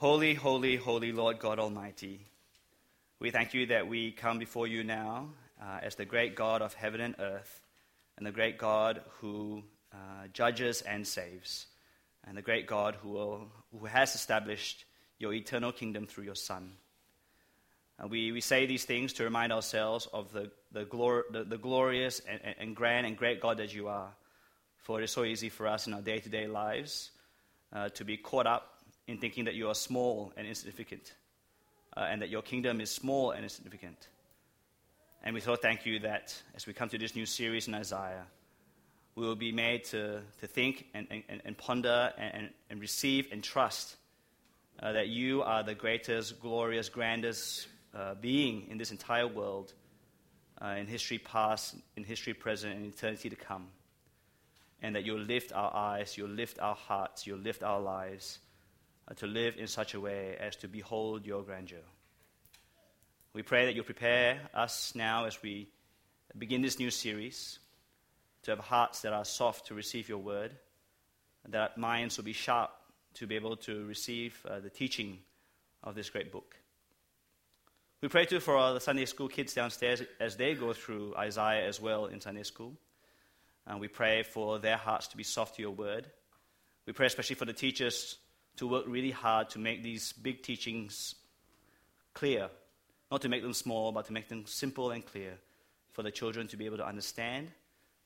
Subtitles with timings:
[0.00, 2.26] Holy, holy, holy Lord God Almighty,
[3.18, 5.28] we thank you that we come before you now
[5.62, 7.60] uh, as the great God of heaven and earth,
[8.16, 11.66] and the great God who uh, judges and saves,
[12.26, 14.86] and the great God who, will, who has established
[15.18, 16.72] your eternal kingdom through your Son.
[17.98, 21.58] And we, we say these things to remind ourselves of the, the, glor- the, the
[21.58, 24.08] glorious and, and, grand and great God that you are.
[24.78, 27.10] For it is so easy for us in our day to day lives
[27.70, 28.79] uh, to be caught up
[29.10, 31.14] in thinking that you are small and insignificant,
[31.96, 34.08] uh, and that your kingdom is small and insignificant.
[35.24, 38.24] And we so thank you that as we come to this new series in Isaiah,
[39.16, 43.42] we will be made to, to think and, and, and ponder and, and receive and
[43.42, 43.96] trust
[44.80, 49.74] uh, that you are the greatest, glorious, grandest uh, being in this entire world,
[50.62, 53.66] uh, in history past, in history present, and eternity to come.
[54.80, 58.38] And that you'll lift our eyes, you'll lift our hearts, you'll lift our lives
[59.16, 61.78] to live in such a way as to behold your grandeur.
[63.32, 65.68] We pray that you prepare us now as we
[66.36, 67.58] begin this new series
[68.42, 70.52] to have hearts that are soft to receive your word,
[71.48, 72.70] that minds will be sharp
[73.14, 75.18] to be able to receive uh, the teaching
[75.82, 76.56] of this great book.
[78.02, 81.80] We pray too for the Sunday school kids downstairs as they go through Isaiah as
[81.80, 82.72] well in Sunday school.
[83.66, 86.06] And we pray for their hearts to be soft to your word.
[86.86, 88.16] We pray especially for the teachers
[88.60, 91.14] to work really hard to make these big teachings
[92.12, 92.50] clear.
[93.10, 95.38] Not to make them small, but to make them simple and clear
[95.92, 97.50] for the children to be able to understand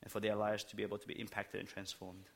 [0.00, 2.26] and for their lives to be able to be impacted and transformed.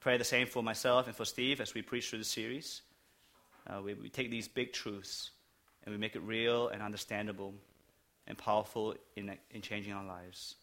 [0.00, 2.80] Pray the same for myself and for Steve as we preach through the series.
[3.66, 5.30] Uh, we, we take these big truths
[5.84, 7.52] and we make it real and understandable
[8.28, 10.54] and powerful in, in changing our lives.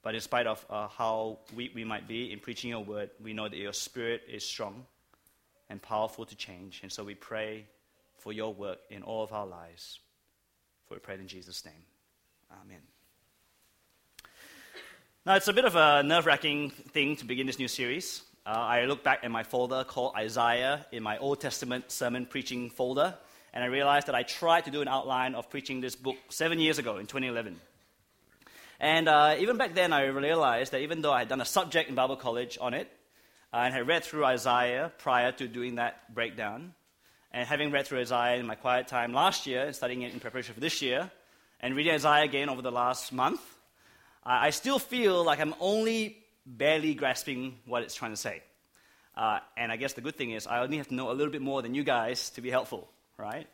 [0.00, 3.34] But in spite of uh, how weak we might be in preaching your word, we
[3.34, 4.86] know that your spirit is strong
[5.70, 6.80] and powerful to change.
[6.82, 7.66] And so we pray
[8.18, 10.00] for your work in all of our lives.
[10.86, 11.84] For we pray in Jesus' name.
[12.62, 12.80] Amen.
[15.26, 18.22] Now, it's a bit of a nerve wracking thing to begin this new series.
[18.46, 22.70] Uh, I look back at my folder called Isaiah in my Old Testament sermon preaching
[22.70, 23.14] folder,
[23.52, 26.58] and I realized that I tried to do an outline of preaching this book seven
[26.58, 27.60] years ago in 2011.
[28.80, 31.90] And uh, even back then, I realized that even though I had done a subject
[31.90, 32.90] in Bible college on it,
[33.52, 36.74] and had read through Isaiah prior to doing that breakdown,
[37.32, 40.20] and having read through Isaiah in my quiet time last year and studying it in
[40.20, 41.10] preparation for this year,
[41.60, 43.40] and reading Isaiah again over the last month,
[44.24, 48.42] I still feel like I'm only barely grasping what it's trying to say.
[49.16, 51.32] Uh, and I guess the good thing is I only have to know a little
[51.32, 53.46] bit more than you guys to be helpful, right?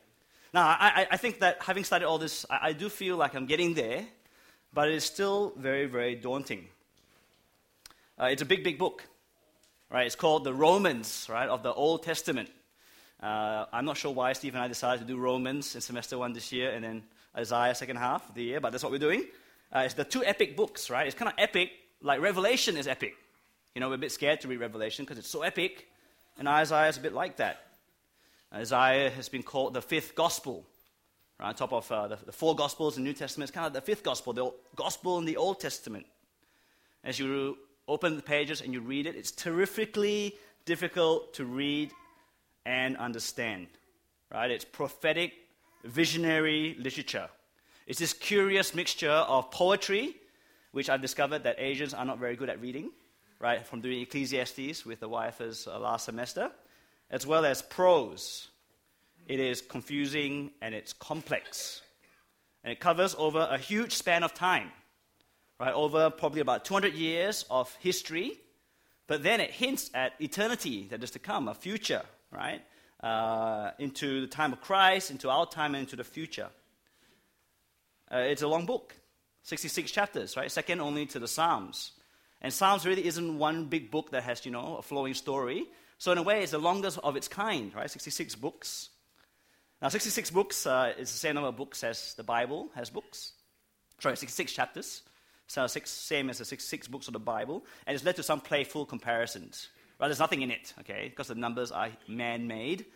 [0.53, 3.47] Now, I, I think that having studied all this, I, I do feel like I'm
[3.47, 4.04] getting there,
[4.72, 6.66] but it is still very, very daunting.
[8.21, 9.04] Uh, it's a big, big book,
[9.91, 10.06] right?
[10.06, 12.50] It's called the Romans, right, of the Old Testament.
[13.22, 16.33] Uh, I'm not sure why Steve and I decided to do Romans in semester one
[16.33, 17.03] this year and then
[17.37, 19.25] Isaiah second half of the year, but that's what we're doing.
[19.75, 21.06] Uh, it's the two epic books, right?
[21.06, 23.15] It's kind of epic, like Revelation is epic.
[23.75, 25.89] You know, we're a bit scared to read Revelation because it's so epic,
[26.39, 27.66] and Isaiah is a bit like that.
[28.53, 30.65] Isaiah has been called the fifth gospel,
[31.41, 33.49] right, on top of uh, the, the, four gospels in the New Testament.
[33.49, 36.06] It's kind of the fifth gospel, the gospel in the Old Testament.
[37.03, 37.59] As you
[37.89, 40.34] open the pages and you read it, it's terrifically
[40.65, 41.93] difficult to read
[42.65, 43.67] and understand,
[44.33, 44.50] right?
[44.50, 45.33] It's prophetic,
[45.84, 47.28] visionary literature.
[47.87, 50.17] It's this curious mixture of poetry,
[50.72, 52.91] which I've discovered that Asians are not very good at reading,
[53.39, 56.51] right, from doing Ecclesiastes with the YFers uh, last semester,
[57.11, 58.49] as well as prose.
[59.27, 61.83] It is confusing and it's complex.
[62.62, 64.71] And it covers over a huge span of time,
[65.59, 68.32] right, over probably about 200 years of history,
[69.06, 72.62] but then it hints at eternity that is to come, a future, right,
[73.03, 76.48] uh, into the time of Christ, into our time, and into the future.
[78.10, 78.94] Uh, it's a long book,
[79.42, 80.50] 66 chapters, right?
[80.50, 81.92] Second only to the Psalms.
[82.41, 85.66] And Psalms really isn't one big book that has, you know, a flowing story.
[85.98, 87.91] So in a way, it's the longest of its kind, right?
[87.91, 88.91] 66 books.
[89.80, 93.33] Now, 66 books uh, is the same number of books as the Bible has books.
[93.98, 95.03] Sorry, 66 chapters.
[95.46, 97.64] So six, same as the six books of the Bible.
[97.86, 99.68] And it's led to some playful comparisons.
[100.00, 100.08] Right?
[100.08, 101.08] There's nothing in it, okay?
[101.08, 102.86] Because the numbers are man-made.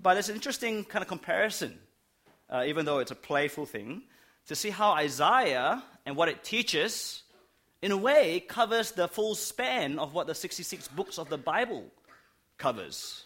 [0.00, 1.78] But it's an interesting kind of comparison,
[2.50, 4.02] uh, even though it's a playful thing
[4.46, 7.22] to see how Isaiah and what it teaches,
[7.82, 11.84] in a way, covers the full span of what the 66 books of the Bible
[12.56, 13.24] covers.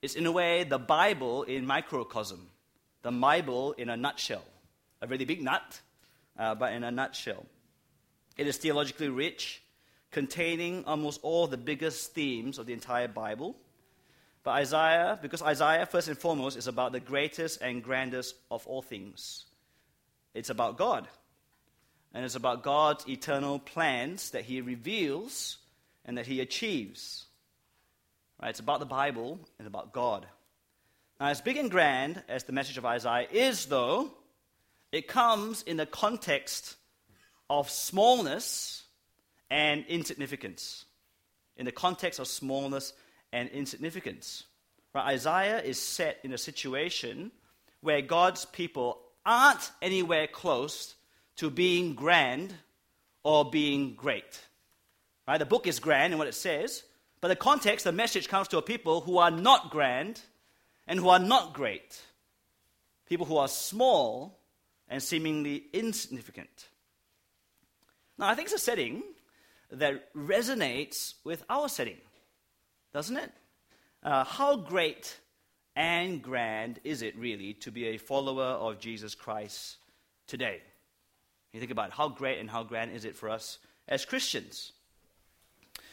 [0.00, 2.48] It's, in a way, the Bible in microcosm,
[3.02, 4.44] the Bible in a nutshell.
[5.02, 5.80] A really big nut,
[6.38, 7.44] uh, but in a nutshell.
[8.40, 9.60] It is theologically rich,
[10.10, 13.54] containing almost all the biggest themes of the entire Bible.
[14.44, 18.80] But Isaiah, because Isaiah, first and foremost, is about the greatest and grandest of all
[18.80, 19.44] things.
[20.32, 21.06] It's about God.
[22.14, 25.58] And it's about God's eternal plans that He reveals
[26.06, 27.26] and that He achieves.
[28.40, 28.48] Right?
[28.48, 30.24] It's about the Bible and about God.
[31.20, 34.10] Now, as big and grand as the message of Isaiah is, though,
[34.92, 36.76] it comes in the context
[37.50, 38.84] of smallness
[39.50, 40.86] and insignificance.
[41.56, 42.94] In the context of smallness
[43.32, 44.44] and insignificance.
[44.94, 45.08] Right?
[45.08, 47.32] Isaiah is set in a situation
[47.82, 50.94] where God's people aren't anywhere close
[51.36, 52.54] to being grand
[53.24, 54.40] or being great.
[55.28, 55.38] Right?
[55.38, 56.84] The book is grand in what it says,
[57.20, 60.20] but the context, the message comes to a people who are not grand
[60.86, 62.00] and who are not great.
[63.06, 64.38] People who are small
[64.88, 66.69] and seemingly insignificant.
[68.20, 69.02] Now, I think it's a setting
[69.72, 71.96] that resonates with our setting
[72.92, 73.32] doesn't it?
[74.02, 75.16] Uh, how great
[75.76, 79.76] and grand is it really to be a follower of Jesus Christ
[80.26, 80.60] today?
[81.52, 83.58] You think about it, how great and how grand is it for us
[83.88, 84.72] as Christians?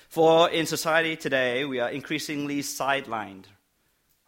[0.10, 3.46] For in society today, we are increasingly sidelined,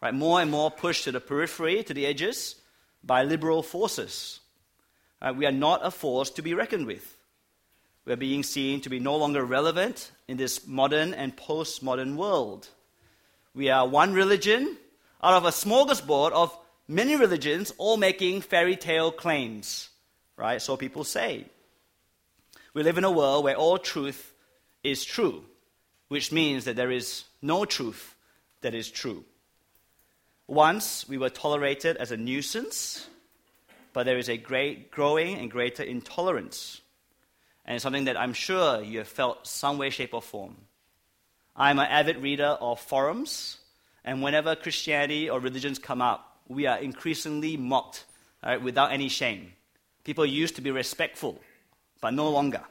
[0.02, 0.14] right?
[0.14, 2.56] More and more pushed to the periphery, to the edges,
[3.02, 4.40] by liberal forces.
[5.22, 7.16] Uh, we are not a force to be reckoned with.
[8.10, 12.68] We're being seen to be no longer relevant in this modern and postmodern world.
[13.54, 14.76] We are one religion
[15.22, 16.58] out of a smorgasbord of
[16.88, 19.90] many religions, all making fairy tale claims,
[20.36, 20.60] right?
[20.60, 21.44] So people say.
[22.74, 24.34] We live in a world where all truth
[24.82, 25.44] is true,
[26.08, 28.16] which means that there is no truth
[28.62, 29.24] that is true.
[30.48, 33.06] Once we were tolerated as a nuisance,
[33.92, 36.80] but there is a great growing and greater intolerance
[37.64, 40.56] and something that I'm sure you have felt some way, shape, or form.
[41.56, 43.58] I'm an avid reader of forums,
[44.04, 48.04] and whenever Christianity or religions come up, we are increasingly mocked
[48.42, 49.52] right, without any shame.
[50.04, 51.40] People used to be respectful,
[52.00, 52.62] but no longer.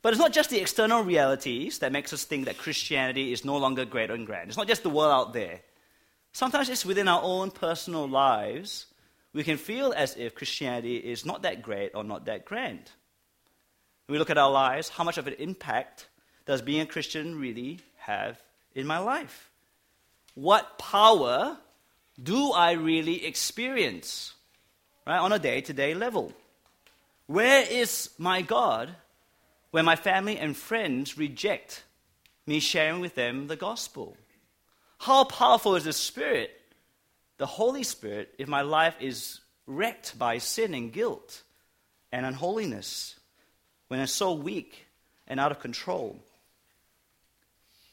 [0.00, 3.56] But it's not just the external realities that makes us think that Christianity is no
[3.56, 4.48] longer great and grand.
[4.48, 5.60] It's not just the world out there.
[6.32, 8.86] Sometimes it's within our own personal lives
[9.38, 12.90] we can feel as if Christianity is not that great or not that grand.
[14.06, 16.08] When we look at our lives, how much of an impact
[16.44, 18.42] does being a Christian really have
[18.74, 19.52] in my life?
[20.34, 21.56] What power
[22.20, 24.34] do I really experience
[25.06, 26.32] right, on a day to day level?
[27.28, 28.92] Where is my God
[29.70, 31.84] when my family and friends reject
[32.44, 34.16] me sharing with them the gospel?
[34.98, 36.57] How powerful is the Spirit
[37.38, 41.42] the Holy Spirit if my life is wrecked by sin and guilt
[42.12, 43.18] and unholiness,
[43.88, 44.86] when it's so weak
[45.26, 46.18] and out of control.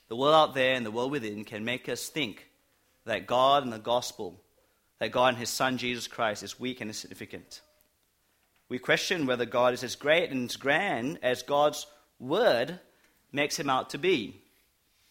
[0.08, 2.48] The world out there and the world within can make us think
[3.06, 4.40] that God and the gospel,
[5.00, 7.62] that God and His Son Jesus Christ is weak and insignificant.
[8.70, 11.86] We question whether God is as great and as grand as God's
[12.20, 12.80] word
[13.32, 14.42] makes him out to be.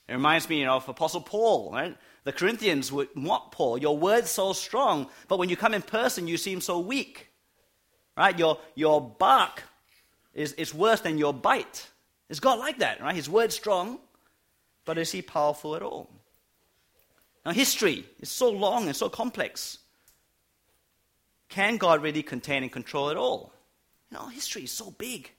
[0.08, 1.96] It reminds me you know, of Apostle Paul, right?
[2.24, 3.78] The Corinthians would mock Paul.
[3.78, 7.28] Your word's so strong, but when you come in person, you seem so weak.
[8.16, 8.38] Right?
[8.38, 9.62] Your, your bark
[10.34, 11.88] is, is worse than your bite.
[12.28, 13.00] Is God like that?
[13.00, 13.14] Right?
[13.14, 13.98] His word's strong,
[14.84, 16.10] but is he powerful at all?
[17.44, 19.78] Now, history is so long and so complex.
[21.48, 23.52] Can God really contain and control it all?
[24.10, 25.30] You know, history is so big.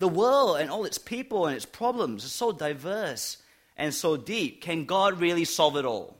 [0.00, 3.38] The world and all its people and its problems are so diverse
[3.78, 4.60] and so deep.
[4.60, 6.18] Can God really solve it all?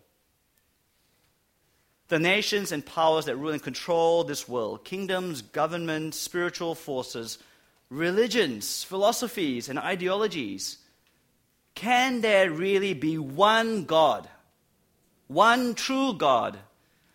[2.07, 7.39] The nations and powers that rule and control this world, kingdoms, governments, spiritual forces,
[7.91, 10.79] religions, philosophies, and ideologies,
[11.75, 14.29] can there really be one God,
[15.27, 16.59] one true God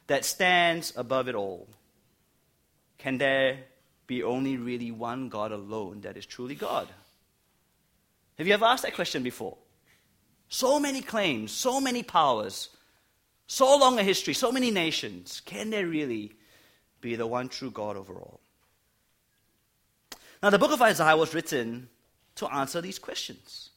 [0.07, 1.67] that stands above it all?
[2.99, 3.59] Can there
[4.05, 6.87] be only really one God alone that is truly God?
[8.37, 9.57] Have you ever asked that question before?
[10.53, 12.69] So many claims, so many powers,
[13.47, 15.41] so long a history, so many nations.
[15.43, 16.33] Can there really
[17.01, 18.39] be the one true God over all?
[20.43, 21.89] Now, the book of Isaiah was written
[22.35, 23.71] to answer these questions.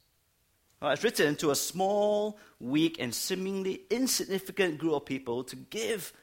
[0.79, 6.13] Well, it's written to a small, weak, and seemingly insignificant group of people to give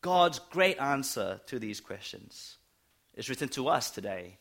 [0.00, 2.56] God's great answer to these questions.
[3.12, 4.38] It's written to us today,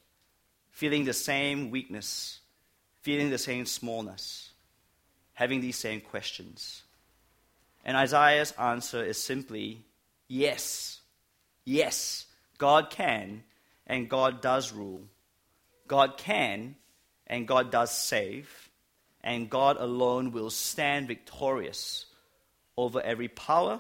[0.69, 2.39] feeling the same weakness,
[3.01, 4.51] feeling the same smallness
[5.41, 6.83] having these same questions.
[7.83, 9.81] And Isaiah's answer is simply
[10.27, 11.01] yes.
[11.65, 12.27] Yes,
[12.59, 13.41] God can
[13.87, 15.01] and God does rule.
[15.87, 16.75] God can
[17.25, 18.69] and God does save.
[19.23, 22.05] and God alone will stand victorious
[22.77, 23.79] over every power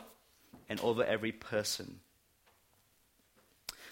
[0.69, 1.99] and over every person.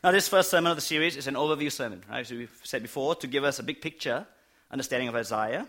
[0.04, 2.22] Now, this first sermon of the series is an overview sermon, right?
[2.22, 4.26] As we've said before, to give us a big picture
[4.72, 5.68] understanding of Isaiah.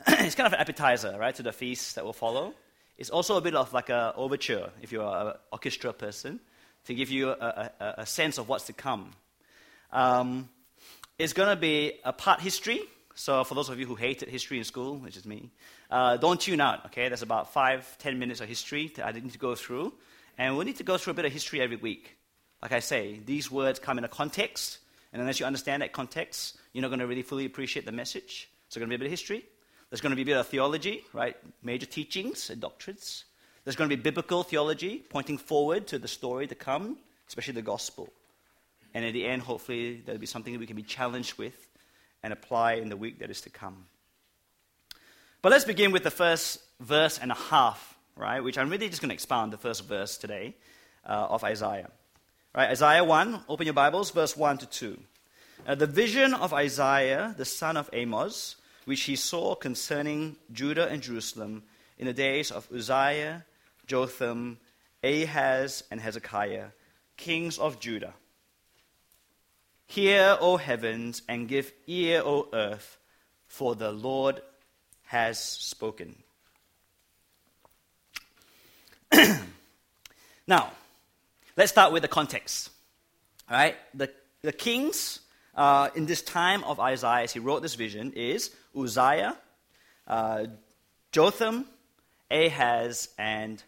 [0.06, 2.54] it's kind of an appetizer, right, to the feast that will follow.
[2.96, 6.40] It's also a bit of like an overture, if you're an orchestra person,
[6.84, 9.12] to give you a, a, a sense of what's to come.
[9.92, 10.48] Um,
[11.18, 12.80] it's going to be a part history.
[13.14, 15.50] So, for those of you who hated history in school, which is me,
[15.90, 17.08] uh, don't tune out, okay?
[17.08, 19.92] There's about five, ten minutes of history that I need to go through.
[20.36, 22.16] And we need to go through a bit of history every week.
[22.62, 24.78] Like I say, these words come in a context,
[25.12, 28.48] and unless you understand that context, you're not going to really fully appreciate the message.
[28.68, 29.44] So, there's going to be a bit of history.
[29.90, 31.36] There's going to be a bit of theology, right?
[31.62, 33.24] Major teachings and doctrines.
[33.64, 37.62] There's going to be biblical theology pointing forward to the story to come, especially the
[37.62, 38.12] gospel.
[38.94, 41.68] And at the end, hopefully, there'll be something that we can be challenged with
[42.22, 43.86] and apply in the week that is to come.
[45.40, 48.42] But let's begin with the first verse and a half, right?
[48.42, 50.54] Which I'm really just going to expound the first verse today
[51.06, 51.90] uh, of Isaiah.
[52.54, 54.98] Right, Isaiah 1, open your Bibles, verse 1 to 2.
[55.66, 58.56] Uh, the vision of Isaiah, the son of Amos,
[58.88, 61.62] which he saw concerning Judah and Jerusalem
[61.98, 63.44] in the days of Uzziah,
[63.86, 64.58] Jotham,
[65.04, 66.68] Ahaz, and Hezekiah,
[67.16, 68.14] kings of Judah.
[69.86, 72.96] Hear, O heavens, and give ear, O earth,
[73.46, 74.40] for the Lord
[75.04, 76.16] has spoken.
[80.46, 80.72] now,
[81.58, 82.70] Let's start with the context.
[83.50, 83.74] All right?
[83.92, 85.18] The, the kings
[85.58, 89.36] uh, in this time of Isaiah, as he wrote this vision, is Uzziah,
[90.06, 90.46] uh,
[91.10, 91.66] Jotham,
[92.30, 93.62] Ahaz, and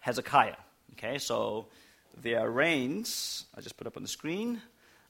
[0.00, 0.56] Hezekiah.
[0.92, 1.66] Okay, so
[2.20, 4.60] their reigns, I just put up on the screen,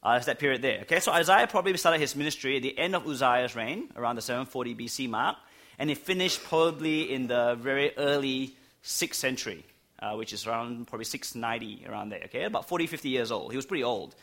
[0.05, 0.83] uh, that's that period there.
[0.83, 4.23] Okay, so Isaiah probably started his ministry at the end of Uzziah's reign, around the
[4.23, 5.37] 740 BC mark,
[5.77, 9.65] and he finished probably in the very early 6th century
[10.03, 12.45] uh, which is around probably 690, around there, okay?
[12.45, 13.53] About 40, 50 years old.
[13.53, 14.15] He was pretty old,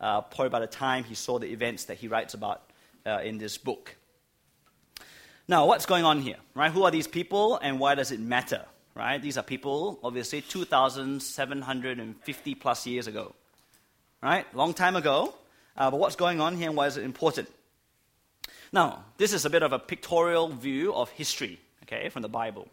[0.00, 2.62] uh, probably by the time he saw the events that he writes about
[3.06, 3.96] uh, in this book.
[5.46, 6.70] Now, what's going on here, right?
[6.70, 9.20] Who are these people and why does it matter, right?
[9.20, 13.34] These are people, obviously, 2,750 plus years ago,
[14.22, 14.44] right?
[14.54, 15.34] Long time ago.
[15.78, 17.48] Uh, but what's going on here and why is it important?
[18.72, 22.68] Now, this is a bit of a pictorial view of history, okay, from the Bible.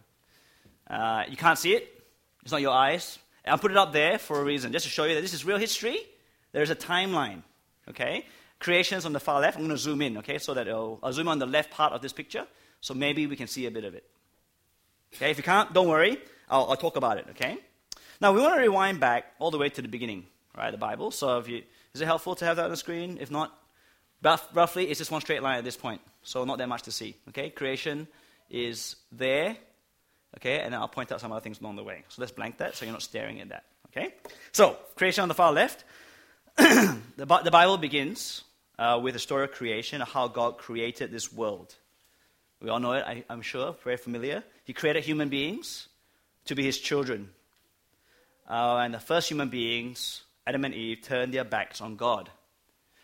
[0.90, 2.04] Uh, you can't see it,
[2.42, 3.20] it's not your eyes.
[3.48, 5.46] I put it up there for a reason, just to show you that this is
[5.46, 6.00] real history.
[6.56, 7.44] There's a timeline,
[7.90, 8.26] okay?
[8.60, 9.58] Creation's on the far left.
[9.58, 11.92] I'm going to zoom in, okay, so that uh, I'll zoom on the left part
[11.92, 12.48] of this picture,
[12.80, 14.06] so maybe we can see a bit of it.
[15.14, 16.18] Okay, if you can't, don't worry.
[16.50, 17.58] I'll, I'll talk about it, okay?
[18.22, 21.12] Now, we want to rewind back all the way to the beginning, right, the Bible.
[21.12, 21.62] So if you,
[21.94, 23.18] is it helpful to have that on the screen?
[23.20, 23.52] If not,
[24.24, 27.18] roughly, it's just one straight line at this point, so not that much to see,
[27.28, 27.50] okay?
[27.50, 28.08] Creation
[28.50, 29.58] is there,
[30.38, 32.04] Okay, and I'll point out some other things along the way.
[32.10, 33.64] So let's blank that so you're not staring at that.
[33.88, 34.14] Okay?
[34.52, 35.86] So, creation on the far left.
[36.58, 38.44] the, the, Bible begins
[38.80, 41.76] uh, with the story of creation, how God created this world.
[42.62, 44.44] We all know it, I, am sure, very familiar.
[44.64, 45.90] He created human beings
[46.46, 47.30] to be his children.
[48.50, 52.30] Uh, and the first human beings, Adam and Eve, turned their backs on God.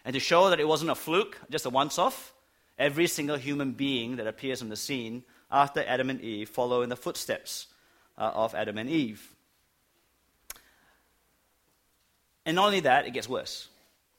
[0.05, 2.33] And to show that it wasn't a fluke, just a once off,
[2.79, 6.89] every single human being that appears on the scene after Adam and Eve follow in
[6.89, 7.67] the footsteps
[8.17, 9.35] uh, of Adam and Eve.
[12.45, 13.67] And not only that, it gets worse.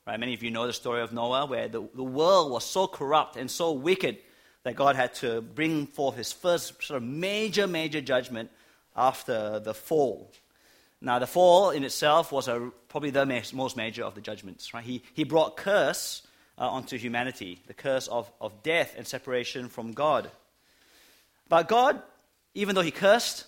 [0.07, 0.19] Right?
[0.19, 3.37] Many of you know the story of Noah, where the, the world was so corrupt
[3.37, 4.19] and so wicked
[4.65, 8.51] that God had to bring forth his first sort of major, major judgment
[8.97, 10.31] after the fall.
[11.01, 14.73] Now, the fall in itself was a, probably the most major of the judgments.
[14.73, 14.85] Right?
[14.85, 16.23] He, he brought curse
[16.59, 20.31] uh, onto humanity, the curse of, of death and separation from God.
[21.49, 22.01] But God,
[22.55, 23.47] even though He cursed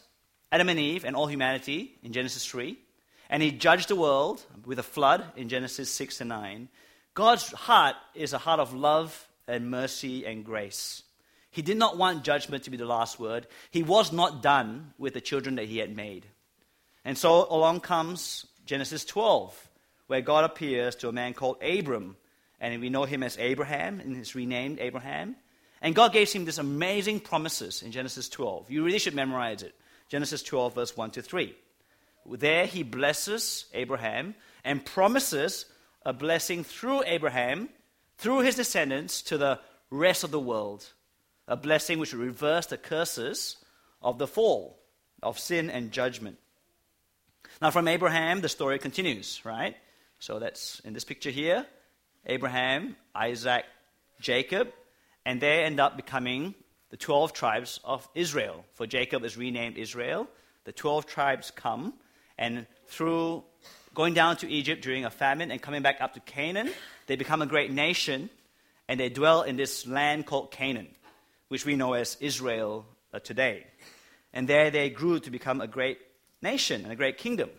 [0.50, 2.76] Adam and Eve and all humanity in Genesis 3,
[3.28, 6.68] and He judged the world with a flood in Genesis 6 and 9,
[7.14, 11.02] God's heart is a heart of love and mercy and grace.
[11.50, 13.46] He did not want judgment to be the last word.
[13.70, 16.26] He was not done with the children that He had made.
[17.04, 19.68] And so along comes Genesis 12,
[20.06, 22.16] where God appears to a man called Abram.
[22.60, 25.36] And we know him as Abraham, and he's renamed Abraham.
[25.82, 28.70] And God gave him these amazing promises in Genesis 12.
[28.70, 29.74] You really should memorize it.
[30.08, 31.54] Genesis 12, verse 1 to 3.
[32.26, 35.66] There he blesses Abraham and promises
[36.04, 37.68] a blessing through Abraham,
[38.18, 40.92] through his descendants, to the rest of the world.
[41.46, 43.56] A blessing which will reverse the curses
[44.00, 44.78] of the fall,
[45.22, 46.38] of sin and judgment.
[47.60, 49.76] Now, from Abraham, the story continues, right?
[50.18, 51.66] So that's in this picture here
[52.26, 53.64] Abraham, Isaac,
[54.20, 54.72] Jacob,
[55.26, 56.54] and they end up becoming
[56.90, 58.64] the 12 tribes of Israel.
[58.74, 60.28] For Jacob is renamed Israel.
[60.64, 61.92] The 12 tribes come,
[62.38, 63.44] and through
[63.94, 66.70] going down to Egypt during a famine and coming back up to Canaan,
[67.06, 68.28] they become a great nation,
[68.88, 70.88] and they dwell in this land called Canaan,
[71.48, 73.66] which we know as Israel uh, today.
[74.32, 75.98] And there they grew to become a great
[76.42, 77.50] nation and a great kingdom,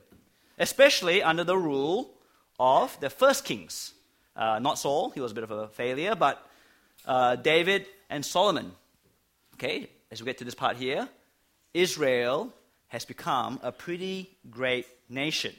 [0.59, 2.11] especially under the rule
[2.59, 3.93] of the first kings.
[4.35, 6.45] Uh, not Saul, he was a bit of a failure, but
[7.05, 8.73] uh, David and Solomon.
[9.53, 11.07] Okay, as we get to this part here,
[11.73, 12.53] Israel
[12.87, 15.53] has become a pretty great nation.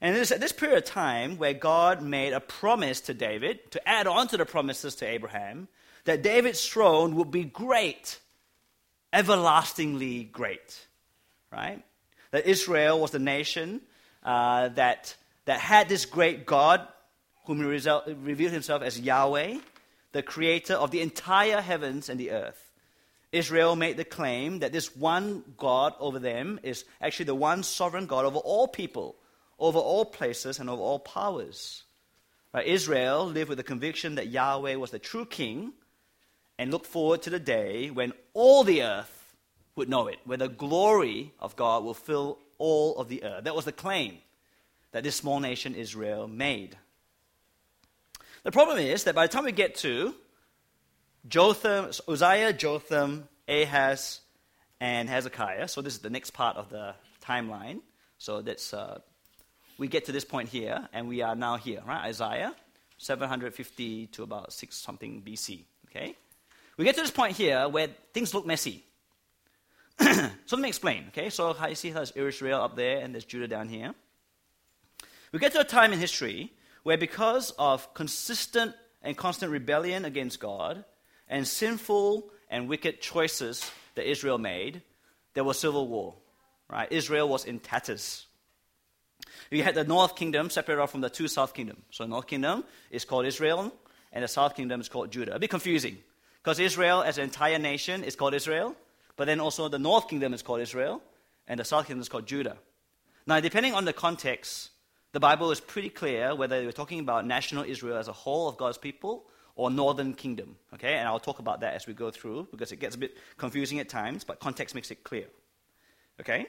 [0.00, 3.70] And it is at this period of time where God made a promise to David
[3.72, 5.68] to add on to the promises to Abraham
[6.04, 8.18] that David's throne would be great,
[9.12, 10.86] everlastingly great,
[11.52, 11.82] right?
[12.30, 13.80] That Israel was the nation
[14.22, 16.86] uh, that, that had this great God
[17.46, 19.58] whom he revealed himself as Yahweh,
[20.12, 22.67] the creator of the entire heavens and the earth.
[23.32, 28.06] Israel made the claim that this one God over them is actually the one sovereign
[28.06, 29.16] God over all people,
[29.58, 31.84] over all places, and over all powers.
[32.54, 32.66] Right?
[32.66, 35.72] Israel lived with the conviction that Yahweh was the true king
[36.58, 39.36] and looked forward to the day when all the earth
[39.76, 43.44] would know it, where the glory of God will fill all of the earth.
[43.44, 44.18] That was the claim
[44.92, 46.76] that this small nation Israel made.
[48.42, 50.14] The problem is that by the time we get to
[51.28, 54.20] Jotham, Uzziah, Jotham, Ahaz,
[54.80, 55.68] and Hezekiah.
[55.68, 57.80] So this is the next part of the timeline.
[58.18, 59.00] So that's uh,
[59.78, 62.06] we get to this point here, and we are now here, right?
[62.06, 62.54] Isaiah,
[62.96, 65.64] 750 to about six something BC.
[65.90, 66.16] Okay,
[66.76, 68.84] we get to this point here where things look messy.
[70.00, 71.06] so let me explain.
[71.08, 73.94] Okay, so you see there's Israel up there, and there's Judah down here.
[75.32, 76.52] We get to a time in history
[76.84, 80.84] where, because of consistent and constant rebellion against God,
[81.28, 84.82] and sinful and wicked choices that Israel made,
[85.34, 86.14] there was civil war.
[86.70, 86.90] Right?
[86.90, 88.26] Israel was in tatters.
[89.50, 91.82] You had the north kingdom separated off from the two south kingdoms.
[91.90, 93.72] So the north kingdom is called Israel,
[94.12, 95.34] and the south kingdom is called Judah.
[95.34, 95.98] A bit confusing,
[96.42, 98.76] because Israel as an entire nation is called Israel,
[99.16, 101.02] but then also the north kingdom is called Israel,
[101.46, 102.56] and the south kingdom is called Judah.
[103.26, 104.70] Now, depending on the context,
[105.12, 108.58] the Bible is pretty clear whether we're talking about national Israel as a whole of
[108.58, 109.24] God's people
[109.58, 110.56] or northern kingdom.
[110.72, 113.18] Okay, and I'll talk about that as we go through because it gets a bit
[113.36, 115.26] confusing at times, but context makes it clear.
[116.20, 116.46] Okay?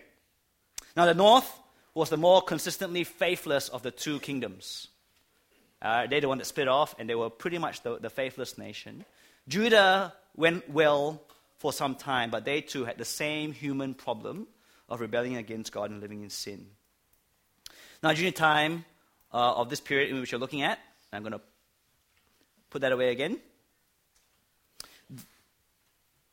[0.95, 1.51] Now, the north
[1.95, 4.89] was the more consistently faithless of the two kingdoms.
[5.81, 8.59] Uh, they're the one that split off, and they were pretty much the, the faithless
[8.59, 9.03] nation.
[9.47, 11.19] Judah went well
[11.57, 14.45] for some time, but they too had the same human problem
[14.87, 16.67] of rebelling against God and living in sin.
[18.03, 18.85] Now, during the time
[19.33, 20.77] uh, of this period in which you're looking at,
[21.11, 21.41] I'm going to
[22.69, 23.39] Put that away again.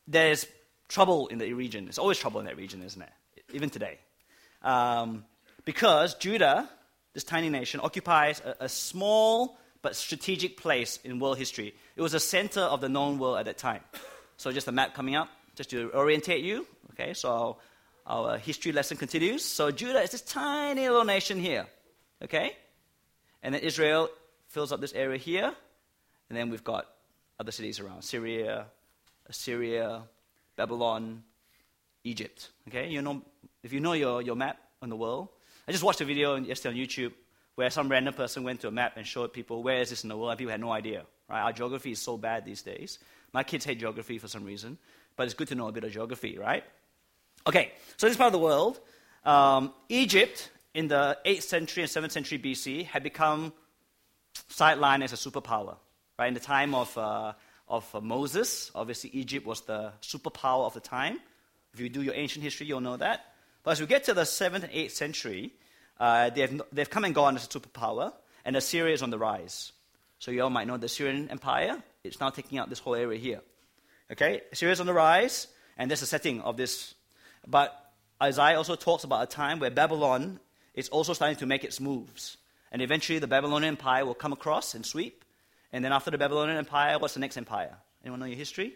[0.07, 0.47] There's
[0.87, 1.85] trouble in the region.
[1.85, 3.09] There's always trouble in that region, isn't it?
[3.53, 3.97] Even today.
[4.61, 5.25] Um,
[5.65, 6.69] because Judah,
[7.13, 11.73] this tiny nation, occupies a, a small but strategic place in world history.
[11.95, 13.81] It was a center of the known world at that time.
[14.37, 16.67] So, just a map coming up, just to orientate you.
[16.91, 17.57] Okay, so
[18.05, 19.43] our history lesson continues.
[19.43, 21.67] So, Judah is this tiny little nation here.
[22.23, 22.55] Okay?
[23.43, 24.09] And then Israel
[24.47, 25.53] fills up this area here.
[26.29, 26.87] And then we've got
[27.39, 28.65] other cities around Syria,
[29.27, 30.03] Assyria,
[30.55, 31.23] Babylon,
[32.03, 32.49] Egypt.
[32.67, 33.21] Okay, you know,
[33.63, 35.29] if you know your, your map on the world,
[35.67, 37.13] I just watched a video yesterday on YouTube
[37.55, 40.09] where some random person went to a map and showed people where is this in
[40.09, 41.03] the world, and people had no idea.
[41.29, 41.41] Right?
[41.41, 42.99] Our geography is so bad these days.
[43.33, 44.77] My kids hate geography for some reason,
[45.15, 46.63] but it's good to know a bit of geography, right?
[47.45, 48.79] Okay, so this part of the world,
[49.25, 53.51] um, Egypt in the 8th century and 7th century BC had become
[54.51, 55.77] sidelined as a superpower.
[56.19, 56.29] Right?
[56.29, 57.33] In the time of, uh,
[57.67, 61.19] of uh, Moses, obviously Egypt was the superpower of the time.
[61.75, 63.33] If you do your ancient history, you'll know that.
[63.63, 65.53] But as we get to the 7th and 8th century,
[65.99, 69.73] uh, they've, they've come and gone as a superpower, and Assyria is on the rise.
[70.17, 71.83] So you all might know the Assyrian Empire.
[72.03, 73.41] It's now taking out this whole area here.
[74.11, 75.45] Okay, Assyria is on the rise,
[75.77, 76.95] and there's a setting of this.
[77.45, 77.79] But
[78.19, 80.39] Isaiah also talks about a time where Babylon
[80.73, 82.37] is also starting to make its moves.
[82.71, 85.23] And eventually the Babylonian Empire will come across and sweep,
[85.71, 87.75] and then after the Babylonian Empire, what's the next empire?
[88.03, 88.73] Anyone know your history?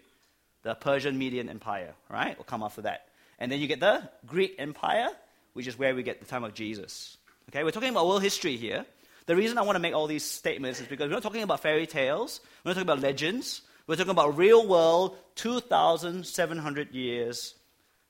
[0.63, 2.37] The Persian Median Empire, right?
[2.37, 3.07] We'll come after that.
[3.39, 5.09] And then you get the Greek Empire,
[5.53, 7.17] which is where we get the time of Jesus.
[7.49, 8.85] Okay, we're talking about world history here.
[9.25, 11.61] The reason I want to make all these statements is because we're not talking about
[11.61, 17.55] fairy tales, we're not talking about legends, we're talking about real world 2,700 years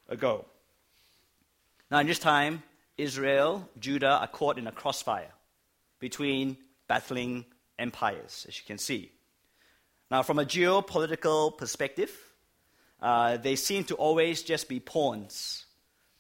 [0.10, 0.46] ago.
[1.90, 2.64] Now, in this time,
[2.98, 5.32] Israel, Judah are caught in a crossfire
[6.00, 7.46] between battling
[7.82, 9.12] empires, as you can see.
[10.10, 12.12] Now, from a geopolitical perspective,
[13.02, 15.66] uh, they seem to always just be pawns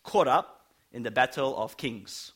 [0.03, 2.31] caught up in the battle of kings.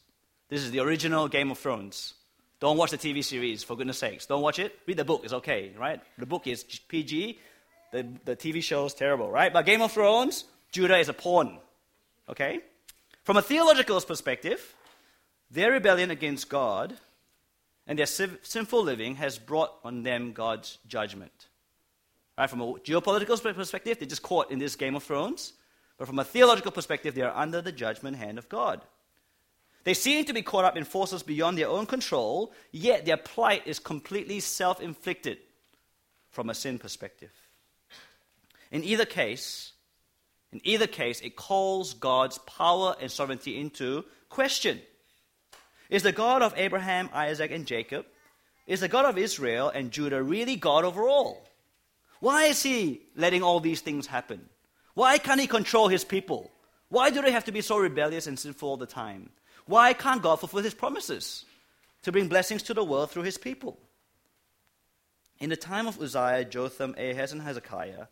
[0.50, 2.14] This is the original Game of Thrones.
[2.60, 4.26] Don't watch the TV series, for goodness sakes.
[4.26, 4.78] Don't watch it.
[4.86, 6.02] Read the book, it's okay, right?
[6.18, 7.40] The book is PG,
[7.92, 9.52] the, the TV show is terrible, right?
[9.52, 11.58] But Game of Thrones, Judah is a pawn,
[12.30, 12.60] okay?
[13.24, 14.76] From a theological perspective,
[15.50, 16.96] their rebellion against God
[17.88, 21.48] and their sinful living has brought on them God's judgment.
[22.38, 22.50] Right?
[22.50, 25.54] From a geopolitical perspective, they're just caught in this Game of Thrones.
[25.98, 28.82] But from a theological perspective, they are under the judgment hand of God.
[29.86, 33.68] They seem to be caught up in forces beyond their own control, yet their plight
[33.68, 35.38] is completely self inflicted
[36.32, 37.32] from a sin perspective.
[38.72, 39.74] In either case,
[40.52, 44.82] in either case, it calls God's power and sovereignty into question.
[45.90, 48.06] Is the God of Abraham, Isaac, and Jacob,
[48.68, 51.48] is the God of Israel and Judah really God over all?
[52.20, 54.50] Why is he letting all these things happen?
[54.96, 56.52] Why can't he control his people?
[56.90, 59.30] Why do they have to be so rebellious and sinful all the time?
[59.66, 61.46] Why can't God fulfill his promises
[62.04, 63.78] to bring blessings to the world through his people?
[65.40, 68.06] In the time of Uzziah, Jotham, Ahaz, and Hezekiah,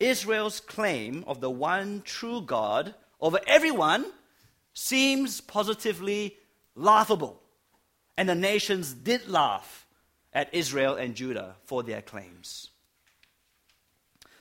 [0.00, 4.04] Israel's claim of the one true God over everyone
[4.72, 6.36] seems positively
[6.74, 7.40] laughable.
[8.16, 9.86] And the nations did laugh
[10.32, 12.70] at Israel and Judah for their claims.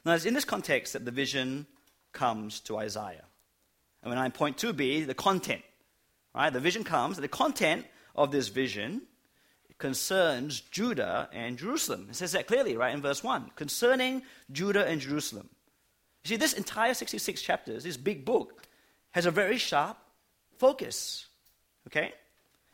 [0.06, 1.66] Now, it's in this context that the vision
[2.12, 3.26] comes to Isaiah.
[4.02, 5.62] And when I point 2b, the content.
[6.36, 6.52] Right?
[6.52, 9.04] The vision comes, the content of this vision
[9.78, 12.08] concerns Judah and Jerusalem.
[12.10, 13.52] It says that clearly, right, in verse 1.
[13.56, 15.50] Concerning Judah and Jerusalem.
[16.24, 18.64] You see, this entire 66 chapters, this big book,
[19.12, 19.98] has a very sharp
[20.58, 21.28] focus.
[21.88, 22.14] Okay?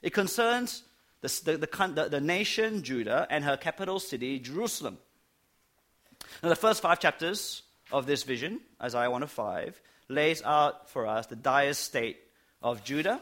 [0.02, 0.84] It concerns
[1.22, 4.98] the, the, the, the nation Judah and her capital city, Jerusalem.
[6.42, 11.08] Now, the first five chapters of this vision, Isaiah 1 of 5, lays out for
[11.08, 12.18] us the dire state
[12.62, 13.22] of Judah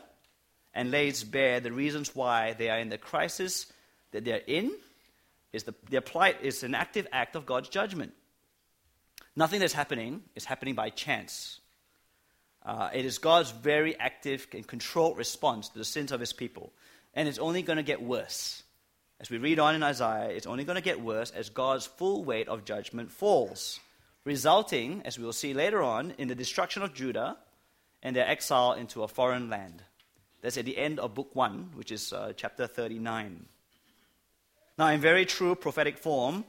[0.74, 3.72] and lays bare the reasons why they are in the crisis
[4.12, 4.72] that they're in.
[5.54, 8.14] Is the, their plight is an active act of God's judgment.
[9.36, 11.60] Nothing that's happening is happening by chance.
[12.68, 16.74] Uh, it is God's very active and controlled response to the sins of his people.
[17.14, 18.62] And it's only going to get worse.
[19.22, 22.26] As we read on in Isaiah, it's only going to get worse as God's full
[22.26, 23.80] weight of judgment falls,
[24.26, 27.38] resulting, as we will see later on, in the destruction of Judah
[28.04, 29.82] and their exile into a foreign land.
[30.42, 33.46] That's at the end of book 1, which is uh, chapter 39.
[34.78, 36.44] Now, in very true prophetic form,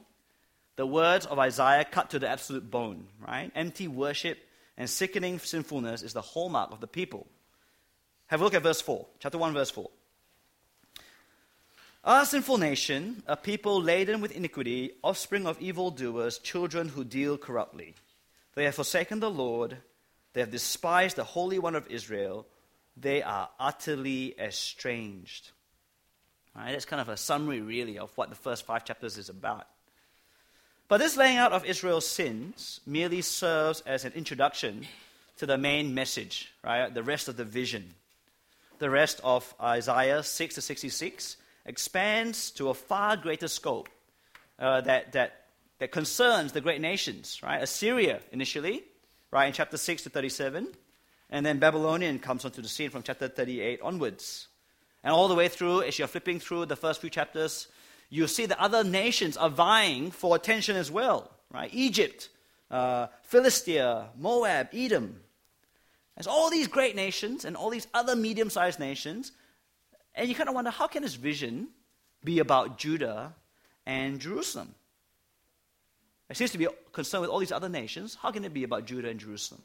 [0.75, 3.51] the words of Isaiah cut to the absolute bone, right?
[3.55, 4.37] Empty worship
[4.79, 7.27] and sickening sinfulness is the hallmark of the people.
[8.27, 9.89] Have a look at verse 4, chapter 1, verse 4.
[12.05, 17.93] Our sinful nation, a people laden with iniquity, offspring of evildoers, children who deal corruptly.
[18.55, 19.77] They have forsaken the Lord,
[20.31, 22.47] they have despised the Holy One of Israel,
[22.95, 25.51] they are utterly estranged.
[26.55, 29.27] All right, that's kind of a summary, really, of what the first five chapters is
[29.27, 29.67] about.
[30.89, 34.87] But this laying out of Israel's sins merely serves as an introduction
[35.37, 36.91] to the main message, right?
[36.91, 37.93] The rest of the vision.
[38.79, 43.87] The rest of Isaiah 6 to 66 expands to a far greater scope
[44.57, 45.45] uh, that, that,
[45.77, 47.61] that concerns the great nations, right?
[47.61, 48.83] Assyria initially,
[49.29, 50.69] right, in chapter 6 to 37,
[51.29, 54.47] and then Babylonian comes onto the scene from chapter 38 onwards.
[55.03, 57.67] And all the way through, as you're flipping through the first few chapters,
[58.09, 61.69] you see that other nations are vying for attention as well, right?
[61.73, 62.29] Egypt,
[62.71, 65.21] uh, Philistia, Moab, Edom.
[66.15, 69.31] There's all these great nations and all these other medium sized nations.
[70.15, 71.69] And you kind of wonder how can this vision
[72.23, 73.35] be about Judah
[73.85, 74.73] and Jerusalem?
[76.29, 78.17] It seems to be concerned with all these other nations.
[78.21, 79.61] How can it be about Judah and Jerusalem?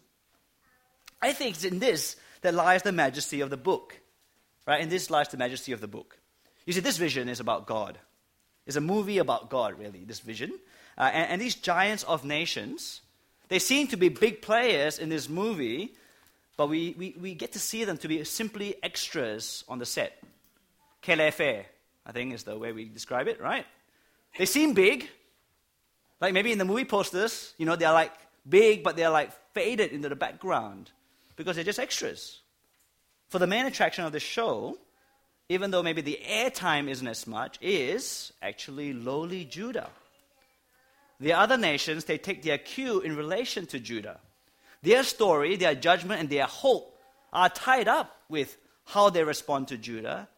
[1.21, 3.99] I think it's in this that lies the majesty of the book.
[4.67, 4.81] Right?
[4.81, 6.19] In this lies the majesty of the book.
[6.67, 7.99] You see, this vision is about God.
[8.67, 10.53] It's a movie about God, really, this vision.
[10.97, 13.01] Uh, and, and these giants of nations,
[13.49, 15.95] they seem to be big players in this movie,
[16.57, 20.23] but we, we, we get to see them to be simply extras on the set.
[21.03, 21.65] Kelefe,
[22.07, 23.67] I think is the way we describe it, right?
[24.39, 25.09] They seem big.
[26.21, 28.13] Like maybe in the movie posters, you know, they're like
[28.49, 30.91] big, but they're like faded into the background
[31.37, 32.41] because they're just extras.
[33.29, 34.79] For the main attraction of the show,
[35.49, 39.91] even though maybe the airtime isn't as much, is actually lowly Judah.
[41.21, 44.21] The other nations, they take their cue in relation to Judah.
[44.83, 46.99] Their story, their judgment, and their hope
[47.33, 50.29] are tied up with how they respond to Judah,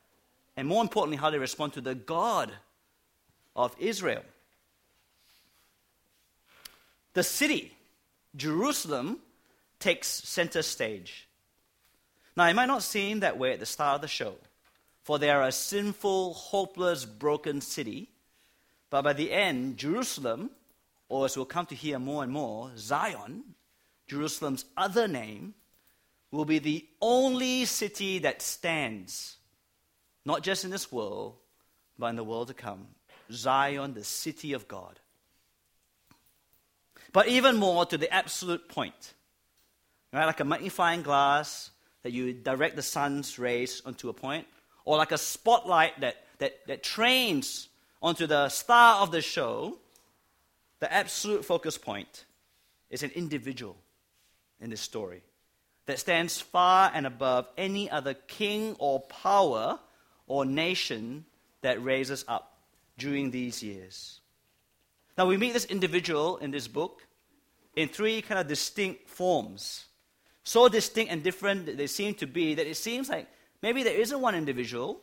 [0.57, 2.53] and more importantly, how they respond to the God
[3.55, 4.23] of Israel.
[7.14, 7.73] The city
[8.37, 9.21] Jerusalem
[9.81, 11.27] takes center stage.
[12.37, 14.35] Now, it might not seem that way at the start of the show,
[15.07, 18.11] for they are a sinful, hopeless, broken city.
[18.90, 20.51] But by the end, Jerusalem,
[21.09, 23.55] or as we'll come to hear more and more, Zion,
[24.09, 25.55] Jerusalem's other name,
[26.33, 29.37] will be the only city that stands,
[30.25, 31.37] not just in this world,
[31.97, 32.88] but in the world to come.
[33.31, 34.99] Zion, the city of God.
[37.12, 39.14] But even more to the absolute point,
[40.12, 40.27] right?
[40.27, 41.71] like a magnifying glass
[42.03, 44.49] that you direct the sun's rays onto a point,
[44.87, 47.68] or like a spotlight that, that, that trains
[48.01, 49.77] onto the star of the show,
[50.81, 52.25] the absolute focus point
[52.88, 53.77] is an individual
[54.59, 55.20] in this story
[55.85, 59.79] that stands far and above any other king or power
[60.27, 61.27] or nation
[61.61, 62.57] that raises up
[62.96, 64.20] during these years.
[65.18, 67.03] Now, we meet this individual in this book
[67.75, 69.87] in three kind of distinct forms
[70.46, 73.27] so distinct and different that they seem to be that it seems like
[73.66, 75.00] maybe there isn't one individual,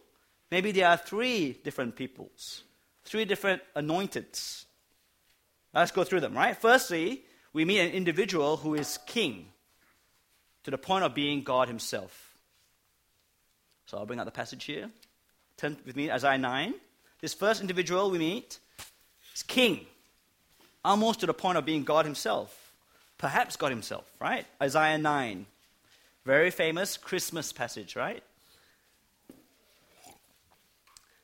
[0.49, 2.63] maybe there are three different peoples,
[3.03, 4.65] three different anointeds.
[5.73, 6.55] Let's go through them, right?
[6.55, 9.47] Firstly, we meet an individual who is king
[10.63, 12.37] to the point of being God himself.
[13.87, 14.89] So I'll bring out the passage here.
[15.57, 16.73] Turn with me, Isaiah 9.
[17.19, 18.59] This first individual we meet
[19.35, 19.85] is king,
[20.85, 22.63] almost to the point of being God himself
[23.23, 24.45] perhaps God Himself, right?
[24.61, 25.45] Isaiah 9.
[26.25, 28.21] Very famous Christmas passage, right?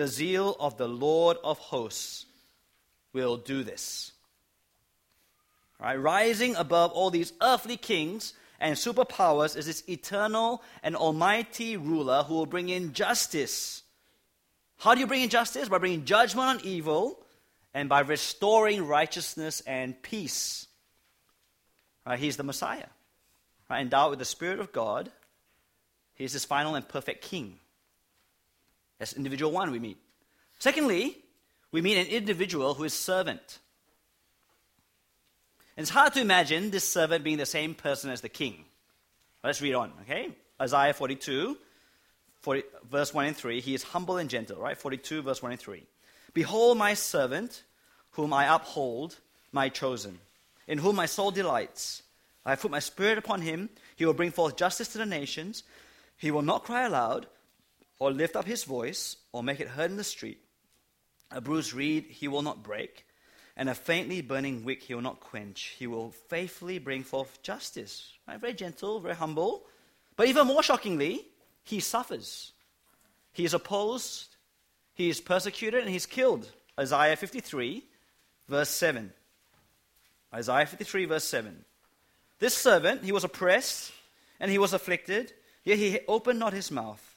[0.00, 2.24] The zeal of the Lord of hosts
[3.12, 4.12] will do this.
[5.78, 5.96] Right?
[5.96, 12.32] Rising above all these earthly kings and superpowers is this eternal and almighty ruler who
[12.32, 13.82] will bring in justice.
[14.78, 15.68] How do you bring in justice?
[15.68, 17.22] By bringing judgment on evil
[17.74, 20.66] and by restoring righteousness and peace.
[22.06, 22.18] Right?
[22.18, 22.88] He's the Messiah
[23.68, 25.12] right, endowed with the Spirit of God.
[26.14, 27.58] He is this final and perfect king.
[29.00, 29.96] That's individual one we meet.
[30.60, 31.16] Secondly,
[31.72, 33.58] we meet an individual who is servant.
[35.76, 38.66] And it's hard to imagine this servant being the same person as the king.
[39.42, 40.28] Let's read on, okay?
[40.60, 41.56] Isaiah 42,
[42.42, 43.60] 40, verse 1 and 3.
[43.60, 44.76] He is humble and gentle, right?
[44.76, 45.82] 42, verse 1 and 3.
[46.34, 47.62] Behold my servant,
[48.12, 49.16] whom I uphold,
[49.50, 50.18] my chosen,
[50.68, 52.02] in whom my soul delights.
[52.44, 53.70] I have put my spirit upon him.
[53.96, 55.62] He will bring forth justice to the nations.
[56.18, 57.26] He will not cry aloud,
[58.00, 60.40] or lift up his voice, or make it heard in the street.
[61.30, 63.06] A bruised reed he will not break,
[63.56, 65.76] and a faintly burning wick he will not quench.
[65.78, 68.10] He will faithfully bring forth justice.
[68.26, 68.40] Right?
[68.40, 69.66] Very gentle, very humble.
[70.16, 71.26] But even more shockingly,
[71.62, 72.52] he suffers.
[73.32, 74.36] He is opposed,
[74.94, 76.50] he is persecuted, and he's killed.
[76.78, 77.84] Isaiah 53,
[78.48, 79.12] verse 7.
[80.34, 81.64] Isaiah 53, verse 7.
[82.38, 83.92] This servant, he was oppressed
[84.40, 85.32] and he was afflicted,
[85.64, 87.09] yet he opened not his mouth.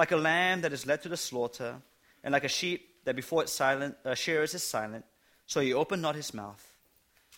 [0.00, 1.76] Like a lamb that is led to the slaughter,
[2.24, 5.04] and like a sheep that before its silent, uh, shearers is silent,
[5.44, 6.64] so he opened not his mouth.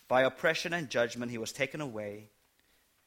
[0.07, 2.31] By oppression and judgment he was taken away.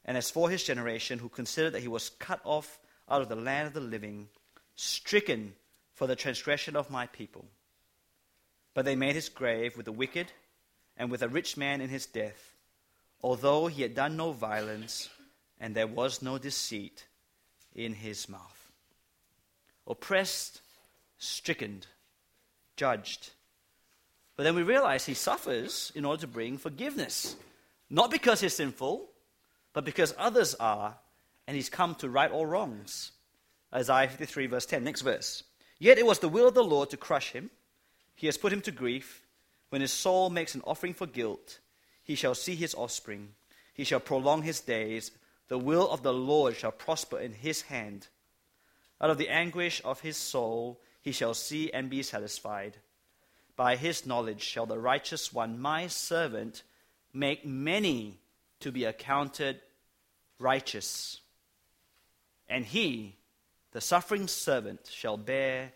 [0.04, 3.36] And as for his generation, who considered that he was cut off out of the
[3.38, 4.28] land of the living,
[4.76, 5.54] stricken
[5.94, 7.46] for the transgression of my people.
[8.74, 10.34] But they made his grave with the wicked
[10.98, 12.56] and with a rich man in his death
[13.26, 15.10] although he had done no violence,
[15.60, 17.06] and there was no deceit
[17.74, 18.55] in his mouth.
[19.88, 20.62] Oppressed,
[21.18, 21.84] stricken,
[22.76, 23.32] judged.
[24.36, 27.36] But then we realize he suffers in order to bring forgiveness.
[27.90, 29.10] Not because he's sinful,
[29.74, 30.96] but because others are,
[31.48, 33.12] and he's come to right all wrongs.
[33.74, 35.44] Isaiah 53, verse 10, next verse.
[35.80, 37.50] Yet it was the will of the Lord to crush him.
[38.16, 39.22] He has put him to grief.
[39.70, 41.60] When his soul makes an offering for guilt,
[42.04, 43.30] he shall see his offspring.
[43.74, 45.12] He shall prolong his days.
[45.48, 48.08] The will of the Lord shall prosper in his hand.
[49.06, 52.78] Out of the anguish of his soul he shall see and be satisfied.
[53.56, 56.64] By his knowledge shall the righteous one, my servant,
[57.14, 58.18] make many
[58.62, 59.60] to be accounted
[60.40, 61.20] righteous.
[62.50, 63.18] And he,
[63.74, 65.74] the suffering servant, shall bear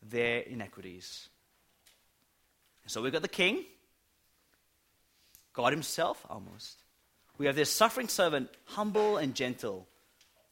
[0.00, 1.28] their iniquities.
[2.86, 3.64] So we've got the king
[5.54, 6.84] God Himself almost,
[7.36, 9.88] We have this suffering servant, humble and gentle,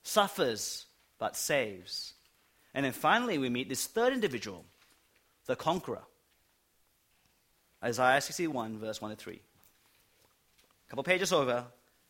[0.03, 0.87] suffers
[1.19, 2.15] but saves.
[2.75, 4.65] And then finally, we meet this third individual,
[5.47, 6.03] the conqueror.
[7.83, 9.35] Isaiah 61, verse 1 to 3.
[9.35, 11.65] A couple pages over,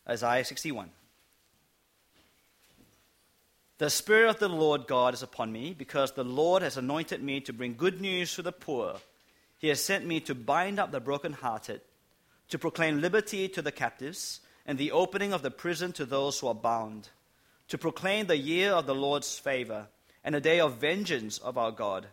[0.08, 0.90] Isaiah 61.
[3.78, 7.40] The Spirit of the Lord God is upon me, because the Lord has anointed me
[7.42, 8.96] to bring good news to the poor.
[9.58, 11.80] He has sent me to bind up the brokenhearted,
[12.48, 16.48] to proclaim liberty to the captives and the opening of the prison to those who
[16.48, 17.08] are bound,
[17.68, 19.88] to proclaim the year of the Lord's favor
[20.24, 22.06] and the day of vengeance of our God,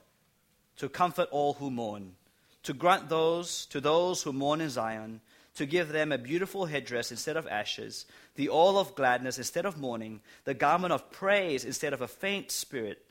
[0.77, 2.15] to comfort all who mourn,
[2.63, 5.21] to grant those to those who mourn in Zion,
[5.55, 9.77] to give them a beautiful headdress instead of ashes, the oil of gladness instead of
[9.77, 13.05] mourning, the garment of praise instead of a faint spirit,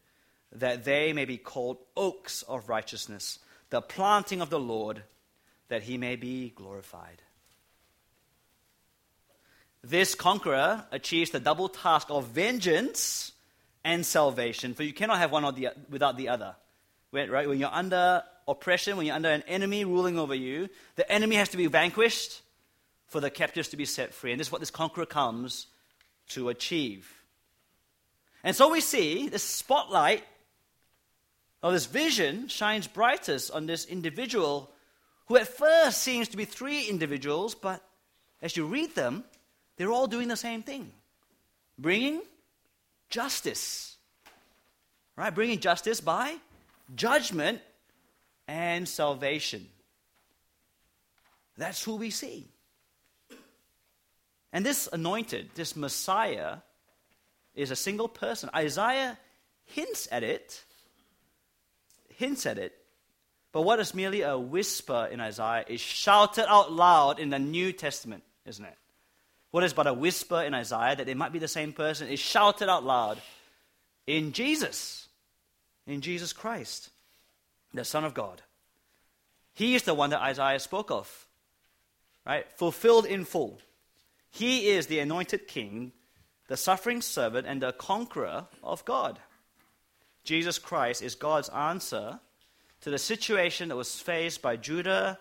[0.52, 3.38] that they may be called oaks of righteousness,
[3.70, 5.02] the planting of the Lord,
[5.68, 7.22] that he may be glorified.
[9.85, 13.33] This conqueror achieves the double task of vengeance
[13.85, 16.57] and salvation, for you cannot have one the, without the other.
[17.12, 17.31] Right?
[17.47, 21.51] when you're under oppression, when you're under an enemy ruling over you, the enemy has
[21.51, 22.40] to be vanquished
[23.09, 24.33] for the captives to be set free.
[24.33, 25.66] And this is what this conqueror comes
[26.31, 27.23] to achieve.
[28.42, 30.25] And so we see the spotlight
[31.62, 34.70] of this vision shines brightest on this individual
[35.27, 37.83] who at first seems to be three individuals, but
[38.42, 39.25] as you read them,
[39.77, 40.91] they're all doing the same thing
[41.79, 42.21] bringing
[43.11, 43.97] justice.
[45.17, 45.35] Right?
[45.35, 46.37] Bringing justice by
[46.95, 47.61] judgment
[48.49, 49.67] and salvation.
[51.57, 52.49] That's who we see.
[54.53, 56.59] And this anointed, this Messiah,
[57.55, 58.51] is a single person.
[58.55, 59.19] Isaiah
[59.65, 60.63] hints at it,
[62.17, 62.73] hints at it,
[63.53, 67.73] but what is merely a whisper in Isaiah is shouted out loud in the New
[67.73, 68.77] Testament, isn't it?
[69.55, 72.19] What is but a whisper in Isaiah that they might be the same person is
[72.19, 73.23] shouted out loud
[74.05, 75.07] in Jesus,
[75.87, 76.90] in Jesus Christ,
[77.73, 78.43] the Son of God.
[79.53, 81.29] He is the one that Isaiah spoke of,
[82.27, 82.51] right?
[82.57, 83.61] Fulfilled in full.
[84.33, 85.93] He is the anointed king,
[86.49, 89.21] the suffering servant, and the conqueror of God.
[90.25, 92.19] Jesus Christ is God's answer
[92.81, 95.17] to the situation that was faced by Judah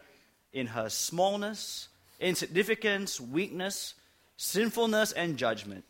[0.52, 1.88] in her smallness,
[2.20, 3.94] insignificance, weakness,
[4.38, 5.86] sinfulness and judgment.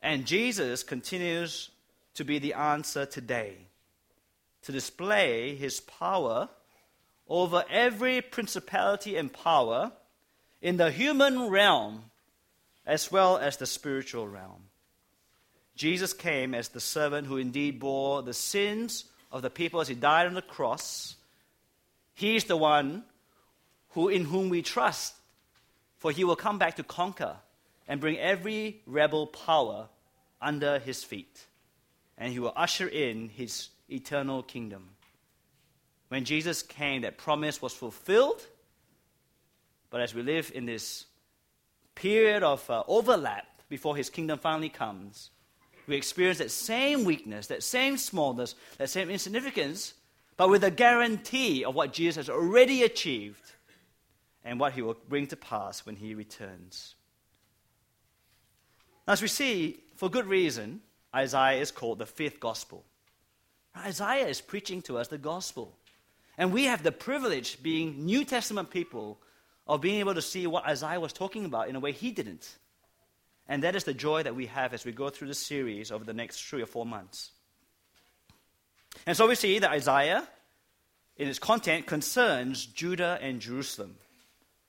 [0.00, 1.70] And Jesus continues
[2.14, 3.56] to be the answer today
[4.62, 6.48] to display his power
[7.28, 9.92] over every principality and power
[10.60, 12.04] in the human realm
[12.86, 14.64] as well as the spiritual realm.
[15.74, 19.94] Jesus came as the servant who indeed bore the sins of the people as he
[19.94, 21.16] died on the cross.
[22.14, 23.04] He is the one
[23.90, 25.14] who in whom we trust
[26.02, 27.36] for he will come back to conquer
[27.86, 29.88] and bring every rebel power
[30.40, 31.46] under his feet.
[32.18, 34.88] And he will usher in his eternal kingdom.
[36.08, 38.44] When Jesus came, that promise was fulfilled.
[39.90, 41.06] But as we live in this
[41.94, 45.30] period of uh, overlap before his kingdom finally comes,
[45.86, 49.94] we experience that same weakness, that same smallness, that same insignificance,
[50.36, 53.52] but with a guarantee of what Jesus has already achieved
[54.44, 56.94] and what he will bring to pass when he returns.
[59.06, 60.80] Now, as we see, for good reason,
[61.14, 62.84] Isaiah is called the fifth gospel.
[63.76, 65.76] Isaiah is preaching to us the gospel.
[66.38, 69.20] And we have the privilege, being New Testament people,
[69.66, 72.56] of being able to see what Isaiah was talking about in a way he didn't.
[73.48, 76.04] And that is the joy that we have as we go through the series over
[76.04, 77.30] the next three or four months.
[79.06, 80.26] And so we see that Isaiah,
[81.16, 83.96] in its content, concerns Judah and Jerusalem.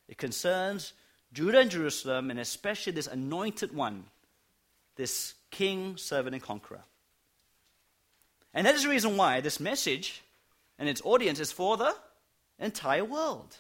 [0.08, 0.94] It concerns
[1.34, 4.06] Judah and Jerusalem, and especially this anointed one,
[4.96, 6.84] this king, servant, and conqueror.
[8.54, 10.22] And that is the reason why this message
[10.78, 11.96] and its audience is for the
[12.60, 13.58] entire world.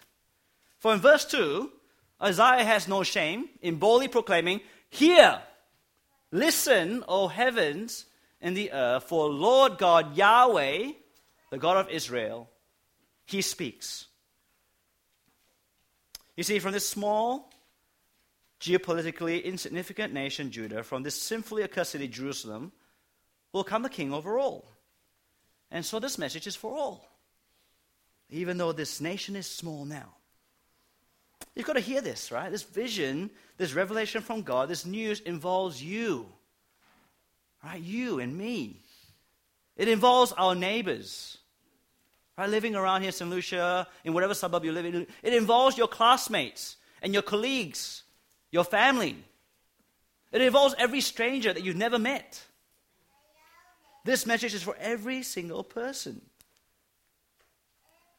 [0.78, 1.72] For in verse 2,
[2.22, 5.42] Isaiah has no shame in boldly proclaiming, Hear,
[6.32, 8.06] listen, O heavens
[8.42, 10.92] and the earth, for Lord God Yahweh,
[11.50, 12.50] the God of Israel,
[13.26, 14.08] he speaks.
[16.36, 17.52] You see, from this small,
[18.60, 22.72] geopolitically insignificant nation, Judah, from this sinfully accursed Jerusalem,
[23.52, 24.66] will come the king over all.
[25.70, 27.08] And so this message is for all,
[28.30, 30.16] even though this nation is small now.
[31.56, 32.50] You've got to hear this, right?
[32.50, 36.28] This vision, this revelation from God, this news involves you,
[37.64, 37.82] right?
[37.82, 38.82] You and me.
[39.76, 41.38] It involves our neighbors,
[42.38, 42.50] right?
[42.50, 43.30] Living around here, in St.
[43.30, 45.08] Lucia, in whatever suburb you live in.
[45.22, 48.04] It involves your classmates and your colleagues
[48.54, 49.18] your family.
[50.32, 52.46] It involves every stranger that you've never met.
[54.06, 56.22] This message is for every single person.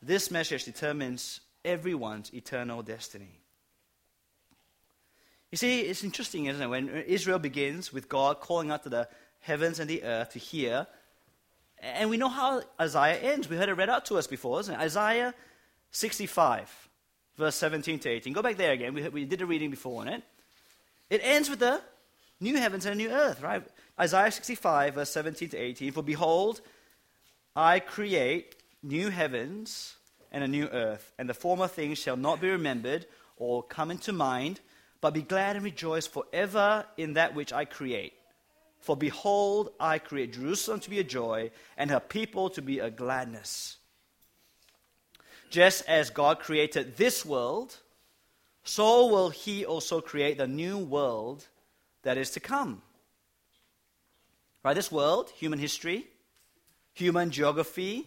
[0.03, 3.41] This message determines everyone's eternal destiny.
[5.53, 6.67] You see, it's interesting, isn't it?
[6.67, 9.09] When Israel begins with God calling out to the
[9.39, 10.89] heavens and the earth to hear,
[11.85, 13.49] and we know how Isaiah ends.
[13.49, 14.78] We heard it read out to us before, isn't it?
[14.78, 15.35] Isaiah
[15.91, 16.89] 65,
[17.37, 18.32] verse 17 to 18.
[18.32, 18.95] Go back there again.
[18.95, 20.22] We, we did a reading before on it.
[21.11, 21.80] It ends with the
[22.41, 23.62] new heavens and a new earth, right?
[24.01, 25.93] Isaiah 65, verse 17 to 18.
[25.93, 26.61] For behold,
[27.55, 29.97] I create new heavens
[30.32, 33.07] and a new earth, and the former things shall not be remembered
[33.37, 34.61] or come into mind,
[35.01, 38.14] but be glad and rejoice forever in that which I create.
[38.85, 42.91] For behold, I create Jerusalem to be a joy, and her people to be a
[42.91, 43.78] gladness.
[45.49, 47.78] Just as God created this world,
[48.62, 51.47] so will he also create the new world
[52.03, 52.82] that is to come.
[54.62, 54.74] Right?
[54.74, 56.07] This world, human history,
[56.93, 58.07] human geography,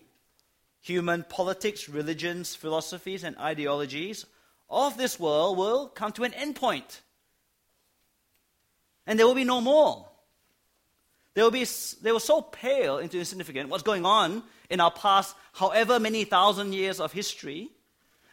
[0.80, 4.28] human politics, religions, philosophies, and ideologies
[4.70, 7.02] of this world will come to an end point.
[9.08, 10.08] And there will be no more.
[11.38, 11.68] They will, be,
[12.02, 16.74] they will so pale into insignificant what's going on in our past, however many thousand
[16.74, 17.70] years of history.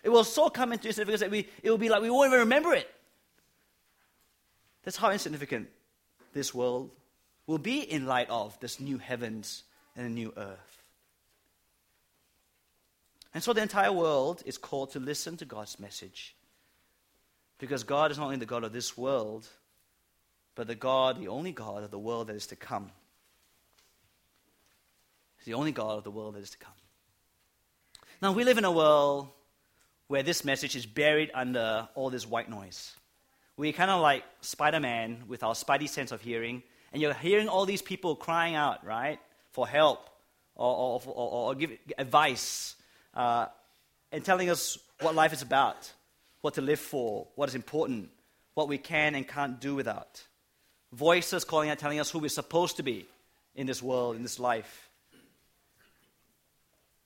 [0.02, 2.38] It will so come into insignificance that we, it will be like we won't even
[2.38, 2.90] remember it.
[4.84, 5.68] That's how insignificant
[6.32, 6.92] this world
[7.46, 10.82] will be in light of this new heavens and a new earth.
[13.34, 16.34] And so the entire world is called to listen to God's message.
[17.59, 19.46] Because God is not only the God of this world,
[20.55, 22.90] but the God, the only God of the world that is to come.
[25.38, 26.72] He's the only God of the world that is to come.
[28.22, 29.28] Now, we live in a world
[30.07, 32.94] where this message is buried under all this white noise.
[33.57, 37.48] We're kind of like Spider Man with our spidey sense of hearing, and you're hearing
[37.48, 39.18] all these people crying out, right,
[39.52, 40.09] for help
[40.55, 42.76] or, or, or, or give advice
[43.14, 43.46] uh,
[44.12, 45.92] and telling us what life is about,
[46.40, 48.11] what to live for, what is important,
[48.55, 50.22] what we can and can't do without.
[50.95, 53.07] Voices calling out, telling us who we're supposed to be
[53.57, 54.88] in this world, in this life.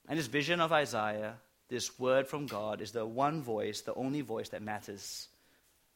[0.08, 1.34] And this vision of Isaiah,
[1.68, 5.28] this word from God, is the one voice, the only voice that matters,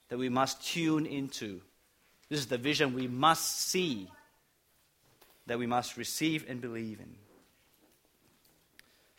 [0.09, 1.61] that we must tune into.
[2.29, 4.09] This is the vision we must see,
[5.47, 7.15] that we must receive and believe in.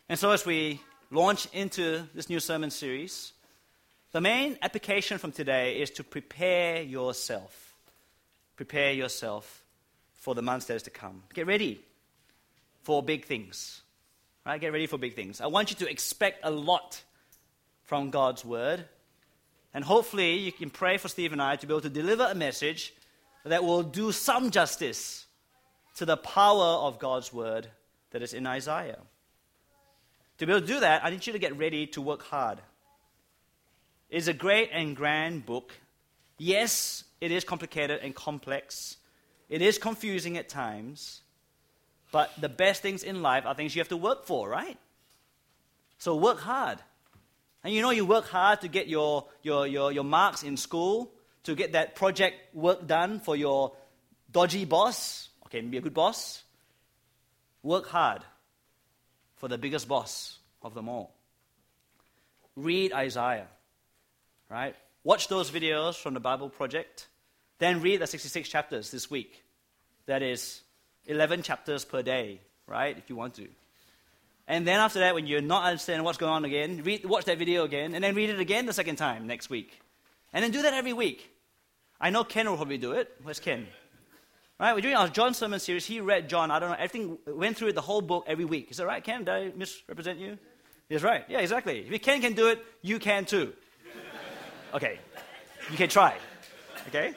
[0.09, 3.33] And so, as we launch into this new sermon series,
[4.11, 7.62] the main application from today is to prepare yourself.
[8.55, 9.63] Prepare yourself
[10.13, 11.23] for the months that is to come.
[11.33, 11.81] Get ready
[12.83, 13.81] for big things.
[14.45, 14.59] Right?
[14.59, 15.41] Get ready for big things.
[15.41, 17.01] I want you to expect a lot
[17.83, 18.85] from God's word.
[19.73, 22.35] And hopefully, you can pray for Steve and I to be able to deliver a
[22.35, 22.93] message
[23.43, 25.25] that will do some justice
[25.95, 27.67] to the power of God's word
[28.11, 28.99] that is in Isaiah.
[30.37, 32.59] To be able to do that, I need you to get ready to work hard.
[34.09, 35.73] It's a great and grand book.
[36.37, 38.97] Yes, it is complicated and complex.
[39.47, 41.21] It is confusing at times.
[42.11, 44.77] But the best things in life are things you have to work for, right?
[45.99, 46.79] So work hard.
[47.63, 51.13] And you know, you work hard to get your, your, your, your marks in school,
[51.43, 53.71] to get that project work done for your
[54.29, 55.29] dodgy boss.
[55.45, 56.43] Okay, be a good boss.
[57.61, 58.21] Work hard
[59.37, 61.15] for the biggest boss of them all.
[62.57, 63.47] Read Isaiah,
[64.49, 64.75] right?
[65.05, 67.07] Watch those videos from the Bible Project.
[67.59, 69.43] Then read the 66 chapters this week.
[70.05, 70.61] That is
[71.05, 72.97] 11 chapters per day, right?
[72.97, 73.47] If you want to.
[74.47, 77.37] And then after that, when you're not understanding what's going on again, read, watch that
[77.37, 79.79] video again, and then read it again the second time next week.
[80.33, 81.29] And then do that every week.
[82.01, 83.09] I know Ken will probably do it.
[83.23, 83.67] Where's Ken?
[84.59, 84.73] Right?
[84.73, 85.85] We're doing our John sermon series.
[85.85, 86.51] He read John.
[86.51, 86.75] I don't know.
[86.75, 88.71] Everything went through the whole book every week.
[88.71, 89.23] Is that right, Ken?
[89.23, 90.37] Did I misrepresent you?
[90.89, 91.23] He's right.
[91.29, 91.87] Yeah, exactly.
[91.89, 93.53] If Ken can do it, you can too.
[94.73, 94.99] Okay.
[95.71, 96.15] You can try.
[96.89, 97.13] Okay?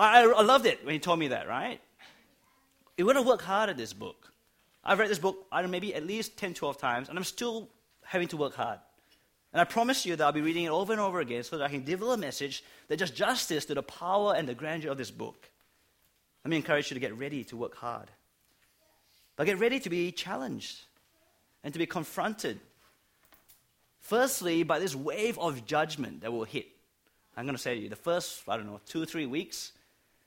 [0.00, 1.80] I, I loved it when he told me that, right?
[2.96, 4.32] You want to work hard at this book.
[4.82, 7.24] I've read this book, I don't know, maybe at least 10, 12 times, and I'm
[7.24, 7.68] still
[8.02, 8.78] having to work hard.
[9.52, 11.64] And I promise you that I'll be reading it over and over again so that
[11.64, 14.96] I can deliver a message that does justice to the power and the grandeur of
[14.96, 15.50] this book.
[16.44, 18.08] Let me encourage you to get ready to work hard.
[19.36, 20.78] But get ready to be challenged
[21.62, 22.58] and to be confronted.
[24.00, 26.68] Firstly, by this wave of judgment that will hit.
[27.36, 29.72] I'm going to say to you, the first, I don't know, two, three weeks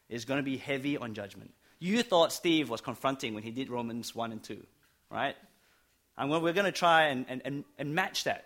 [0.10, 1.54] is going to be heavy on judgment.
[1.80, 4.64] You thought Steve was confronting when he did Romans 1 and 2,
[5.10, 5.36] right?
[6.18, 8.46] And we're going to try and, and, and match that.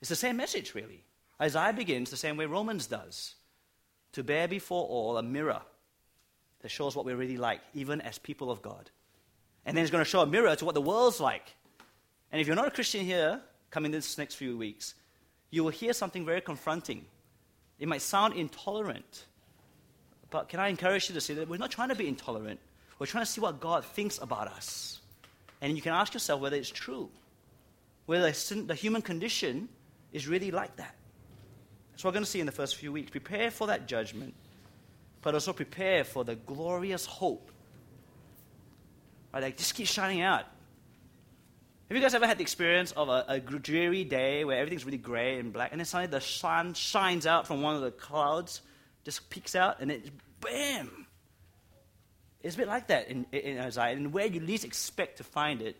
[0.00, 1.04] It's the same message, really.
[1.40, 3.34] Isaiah begins the same way Romans does
[4.12, 5.60] to bear before all a mirror
[6.60, 8.90] that shows what we're really like, even as people of God.
[9.64, 11.54] And then it's going to show a mirror to what the world's like.
[12.32, 13.40] And if you're not a Christian here,
[13.70, 14.94] coming this next few weeks,
[15.50, 17.04] you will hear something very confronting.
[17.78, 19.26] It might sound intolerant,
[20.30, 22.60] but can I encourage you to see that we're not trying to be intolerant.
[22.98, 25.00] We're trying to see what God thinks about us.
[25.60, 27.10] And you can ask yourself whether it's true,
[28.06, 29.68] whether the human condition
[30.12, 30.94] is really like that.
[31.90, 33.10] That's what we're going to see in the first few weeks.
[33.10, 34.34] Prepare for that judgment,
[35.22, 37.50] but also prepare for the glorious hope.
[39.32, 40.44] Right, like just keep shining out.
[41.88, 44.98] Have you guys ever had the experience of a, a dreary day where everything's really
[44.98, 48.60] gray and black, and then suddenly the sun shines out from one of the clouds,
[49.06, 51.06] just peeks out, and it bam!
[52.42, 53.94] It's a bit like that in, in Isaiah.
[53.94, 55.76] And where you least expect to find it,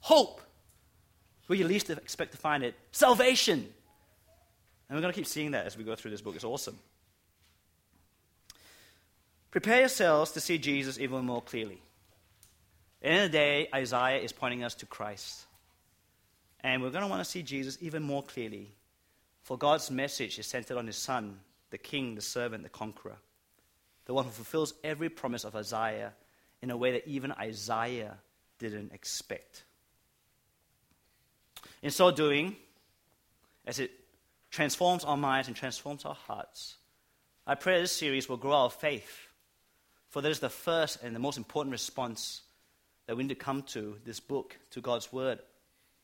[0.00, 0.40] hope.
[1.46, 3.60] Where you least expect to find it, salvation.
[4.88, 6.34] And we're going to keep seeing that as we go through this book.
[6.34, 6.78] It's awesome.
[9.52, 11.80] Prepare yourselves to see Jesus even more clearly.
[13.02, 15.44] In the day, Isaiah is pointing us to Christ.
[16.60, 18.74] And we're going to want to see Jesus even more clearly.
[19.42, 21.38] For God's message is centered on his Son,
[21.74, 23.16] the King, the servant, the conqueror,
[24.04, 26.12] the one who fulfills every promise of Isaiah
[26.62, 28.16] in a way that even Isaiah
[28.60, 29.64] didn't expect.
[31.82, 32.54] In so doing,
[33.66, 33.90] as it
[34.52, 36.76] transforms our minds and transforms our hearts,
[37.44, 39.26] I pray this series will grow our faith.
[40.10, 42.42] For that is the first and the most important response
[43.08, 45.40] that we need to come to this book, to God's Word,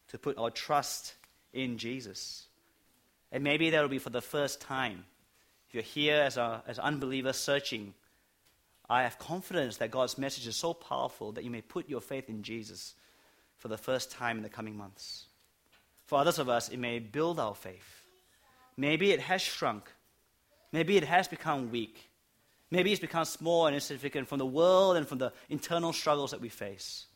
[0.08, 1.14] to put our trust
[1.52, 2.48] in Jesus.
[3.30, 5.04] And maybe that will be for the first time.
[5.70, 7.94] If you're here as, a, as an unbeliever searching,
[8.88, 12.28] I have confidence that God's message is so powerful that you may put your faith
[12.28, 12.94] in Jesus
[13.56, 15.26] for the first time in the coming months.
[16.06, 18.04] For others of us, it may build our faith.
[18.76, 19.88] Maybe it has shrunk.
[20.72, 22.10] Maybe it has become weak.
[22.72, 26.40] Maybe it's become small and insignificant from the world and from the internal struggles that
[26.40, 27.06] we face.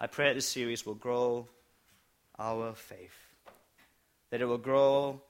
[0.00, 1.46] I pray that this series will grow
[2.38, 3.12] our faith,
[4.30, 5.20] that it will grow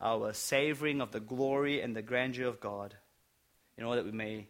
[0.00, 2.94] our savoring of the glory and the grandeur of God,
[3.76, 4.46] in order that we may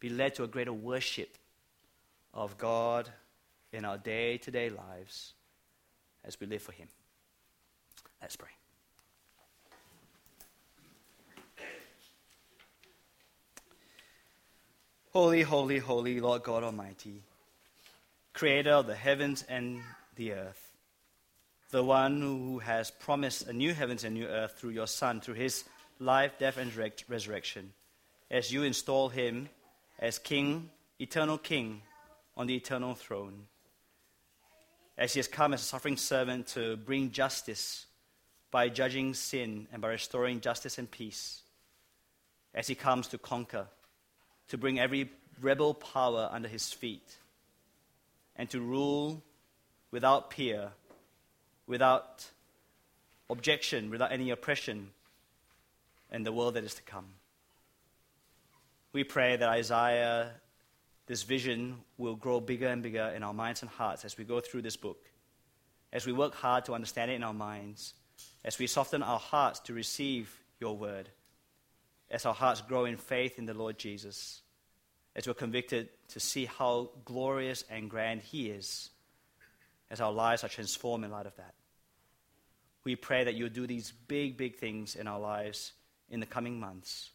[0.00, 1.36] be led to a greater worship
[2.32, 3.08] of God
[3.72, 5.32] in our day to day lives
[6.24, 6.88] as we live for Him.
[8.20, 8.50] Let's pray.
[15.12, 17.22] Holy, holy, holy, Lord God Almighty,
[18.32, 19.80] creator of the heavens and
[20.16, 20.63] the earth,
[21.74, 25.34] the one who has promised a new heavens and new earth through your Son, through
[25.34, 25.64] his
[25.98, 26.72] life, death, and
[27.08, 27.72] resurrection,
[28.30, 29.48] as you install him
[29.98, 30.70] as King,
[31.00, 31.82] eternal King,
[32.36, 33.46] on the eternal throne.
[34.96, 37.86] As he has come as a suffering servant to bring justice
[38.52, 41.42] by judging sin and by restoring justice and peace.
[42.54, 43.66] As he comes to conquer
[44.46, 45.10] to bring every
[45.40, 47.16] rebel power under his feet,
[48.36, 49.24] and to rule
[49.90, 50.70] without peer,
[51.66, 52.26] without
[53.30, 54.90] objection, without any oppression
[56.10, 57.06] in the world that is to come.
[58.92, 60.30] We pray that Isaiah,
[61.06, 64.40] this vision, will grow bigger and bigger in our minds and hearts as we go
[64.40, 64.98] through this book,
[65.92, 67.94] as we work hard to understand it in our minds,
[68.44, 71.08] as we soften our hearts to receive your word
[72.10, 74.42] as our hearts grow in faith in the Lord Jesus,
[75.16, 78.90] as we're convicted to see how glorious and grand He is,
[79.90, 81.54] as our lives are transformed in light of that.
[82.84, 85.72] We pray that you'll do these big, big things in our lives
[86.10, 87.10] in the coming months.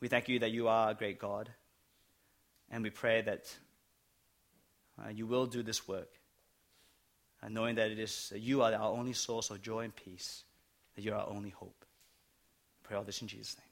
[0.00, 1.50] We thank you that you are a great God,
[2.70, 3.54] and we pray that
[5.02, 6.10] uh, you will do this work,
[7.42, 10.44] uh, knowing that it is you are our only source of joy and peace,
[10.94, 11.84] that you are our only hope
[12.84, 13.63] pray all this in Jesus' name.